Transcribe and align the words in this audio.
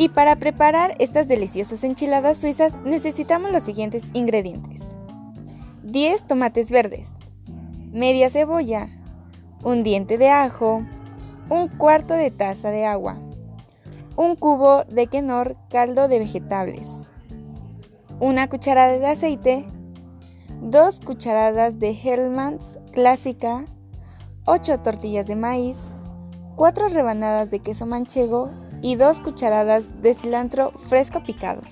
Y 0.00 0.08
para 0.08 0.36
preparar 0.36 0.94
estas 0.98 1.28
deliciosas 1.28 1.84
enchiladas 1.84 2.38
suizas 2.38 2.74
necesitamos 2.86 3.52
los 3.52 3.64
siguientes 3.64 4.08
ingredientes. 4.14 4.82
10 5.82 6.26
tomates 6.26 6.70
verdes, 6.70 7.12
media 7.92 8.30
cebolla, 8.30 8.88
un 9.62 9.82
diente 9.82 10.16
de 10.16 10.30
ajo, 10.30 10.82
un 11.50 11.68
cuarto 11.68 12.14
de 12.14 12.30
taza 12.30 12.70
de 12.70 12.86
agua, 12.86 13.18
un 14.16 14.36
cubo 14.36 14.84
de 14.84 15.06
quenor 15.06 15.58
caldo 15.68 16.08
de 16.08 16.20
vegetables, 16.20 17.04
una 18.20 18.48
cucharada 18.48 18.96
de 18.96 19.06
aceite, 19.06 19.66
dos 20.62 20.98
cucharadas 21.00 21.78
de 21.78 21.90
Hellmann's 21.90 22.78
clásica, 22.92 23.66
8 24.46 24.78
tortillas 24.78 25.26
de 25.26 25.36
maíz, 25.36 25.76
4 26.60 26.90
rebanadas 26.90 27.50
de 27.50 27.60
queso 27.60 27.86
manchego 27.86 28.50
y 28.82 28.96
2 28.96 29.20
cucharadas 29.20 29.86
de 30.02 30.12
cilantro 30.12 30.72
fresco 30.72 31.24
picado. 31.24 31.62